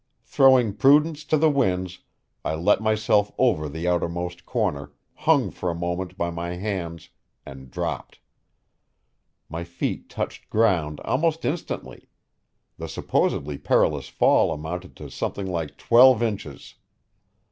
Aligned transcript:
Throwing 0.23 0.73
prudence 0.73 1.23
to 1.25 1.37
the 1.37 1.51
winds, 1.51 1.99
I 2.43 2.55
let 2.55 2.81
myself 2.81 3.31
over 3.37 3.69
the 3.69 3.87
outermost 3.87 4.47
corner, 4.47 4.93
hung 5.13 5.51
for 5.51 5.69
a 5.69 5.75
moment 5.75 6.17
by 6.17 6.31
my 6.31 6.55
hands, 6.55 7.09
and 7.45 7.69
dropped. 7.69 8.17
My 9.47 9.63
feet 9.63 10.09
touched 10.09 10.49
ground 10.49 10.99
almost 11.01 11.45
instantly 11.45 12.09
the 12.79 12.89
supposedly 12.89 13.59
perilous 13.59 14.07
fall 14.07 14.51
amounted 14.51 14.95
to 14.95 15.11
something 15.11 15.45
like 15.45 15.77
twelve 15.77 16.23
inches. 16.23 16.73